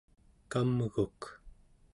[0.51, 1.19] kamguk